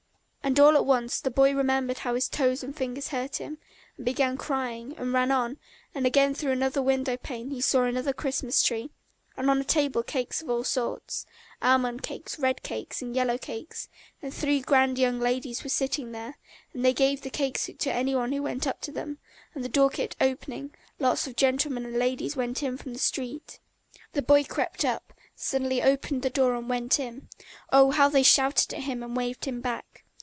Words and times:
And 0.43 0.59
all 0.59 0.75
at 0.75 0.87
once 0.87 1.21
the 1.21 1.29
boy 1.31 1.53
remembered 1.53 1.99
how 1.99 2.13
his 2.15 2.27
toes 2.27 2.63
and 2.63 2.75
fingers 2.75 3.09
hurt 3.09 3.37
him, 3.37 3.59
and 3.95 4.05
began 4.05 4.37
crying, 4.37 4.95
and 4.97 5.13
ran 5.13 5.29
on; 5.31 5.59
and 5.93 6.05
again 6.05 6.33
through 6.33 6.51
another 6.51 6.81
window 6.81 7.15
pane 7.15 7.51
he 7.51 7.61
saw 7.61 7.83
another 7.83 8.11
Christmas 8.11 8.61
tree, 8.63 8.89
and 9.37 9.49
on 9.51 9.61
a 9.61 9.63
table 9.63 10.01
cakes 10.03 10.41
of 10.41 10.49
all 10.49 10.63
sorts 10.65 11.25
almond 11.61 12.01
cakes, 12.01 12.39
red 12.39 12.63
cakes 12.63 13.01
and 13.03 13.15
yellow 13.15 13.37
cakes, 13.37 13.87
and 14.21 14.33
three 14.33 14.59
grand 14.61 14.97
young 14.97 15.19
ladies 15.21 15.63
were 15.63 15.69
sitting 15.69 16.11
there, 16.11 16.37
and 16.73 16.83
they 16.83 16.93
gave 16.93 17.21
the 17.21 17.29
cakes 17.29 17.69
to 17.77 17.93
any 17.93 18.15
one 18.15 18.31
who 18.33 18.41
went 18.43 18.65
up 18.65 18.81
to 18.81 18.91
them, 18.91 19.19
and 19.53 19.63
the 19.63 19.69
door 19.69 19.91
kept 19.91 20.17
opening, 20.19 20.73
lots 20.99 21.27
of 21.27 21.35
gentlemen 21.35 21.85
and 21.85 21.97
ladies 21.99 22.35
went 22.35 22.61
in 22.63 22.75
from 22.77 22.91
the 22.93 22.99
street. 22.99 23.59
The 24.13 24.23
boy 24.23 24.43
crept 24.43 24.83
up, 24.83 25.13
suddenly 25.35 25.83
opened 25.83 26.23
the 26.23 26.29
door 26.31 26.55
and 26.55 26.67
went 26.67 26.99
in. 26.99 27.29
Oh, 27.71 27.91
how 27.91 28.09
they 28.09 28.23
shouted 28.23 28.73
at 28.73 28.81
him 28.83 29.01
and 29.03 29.15
waved 29.15 29.45
him 29.45 29.61
back! 29.61 29.85